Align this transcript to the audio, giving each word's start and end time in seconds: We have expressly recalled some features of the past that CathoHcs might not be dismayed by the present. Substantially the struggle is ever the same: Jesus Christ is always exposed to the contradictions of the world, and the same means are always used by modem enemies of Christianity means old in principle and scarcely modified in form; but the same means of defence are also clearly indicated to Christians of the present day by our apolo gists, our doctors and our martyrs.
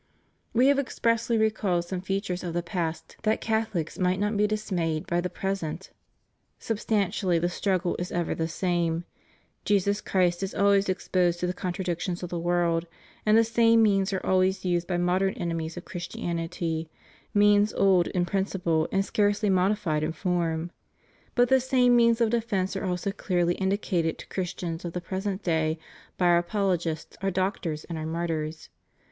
We 0.51 0.65
have 0.65 0.79
expressly 0.79 1.37
recalled 1.37 1.85
some 1.85 2.01
features 2.01 2.43
of 2.43 2.55
the 2.55 2.63
past 2.63 3.17
that 3.21 3.39
CathoHcs 3.39 3.99
might 3.99 4.19
not 4.19 4.35
be 4.35 4.47
dismayed 4.47 5.05
by 5.05 5.21
the 5.21 5.29
present. 5.29 5.91
Substantially 6.57 7.37
the 7.37 7.49
struggle 7.49 7.95
is 7.99 8.11
ever 8.11 8.33
the 8.33 8.47
same: 8.47 9.03
Jesus 9.63 10.01
Christ 10.01 10.41
is 10.41 10.55
always 10.55 10.89
exposed 10.89 11.39
to 11.39 11.45
the 11.45 11.53
contradictions 11.53 12.23
of 12.23 12.31
the 12.31 12.39
world, 12.39 12.87
and 13.27 13.37
the 13.37 13.43
same 13.43 13.83
means 13.83 14.11
are 14.11 14.25
always 14.25 14.65
used 14.65 14.87
by 14.87 14.97
modem 14.97 15.35
enemies 15.37 15.77
of 15.77 15.85
Christianity 15.85 16.89
means 17.31 17.71
old 17.71 18.07
in 18.07 18.25
principle 18.25 18.87
and 18.91 19.05
scarcely 19.05 19.51
modified 19.51 20.01
in 20.01 20.13
form; 20.13 20.71
but 21.35 21.47
the 21.47 21.59
same 21.59 21.95
means 21.95 22.19
of 22.19 22.31
defence 22.31 22.75
are 22.75 22.85
also 22.85 23.11
clearly 23.11 23.53
indicated 23.53 24.17
to 24.17 24.25
Christians 24.29 24.83
of 24.83 24.93
the 24.93 24.99
present 24.99 25.43
day 25.43 25.77
by 26.17 26.25
our 26.25 26.41
apolo 26.41 26.75
gists, 26.75 27.17
our 27.21 27.29
doctors 27.29 27.83
and 27.83 27.99
our 27.99 28.07
martyrs. 28.07 28.69